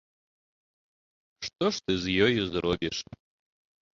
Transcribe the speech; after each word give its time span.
Што 1.49 1.65
ж 1.75 1.83
ты 1.89 1.97
з 2.05 2.15
ёю 2.29 2.39
зробіш. 2.53 2.97